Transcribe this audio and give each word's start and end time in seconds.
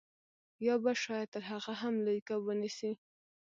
یا 0.67 0.75
به 0.83 0.93
شاید 1.03 1.29
تر 1.33 1.43
هغه 1.51 1.73
هم 1.81 1.95
لوی 2.05 2.19
کب 2.27 2.41
ونیسئ 2.45 2.91